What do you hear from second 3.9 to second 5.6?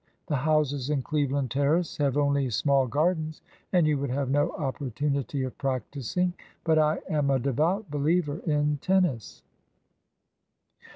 would have no opportunity of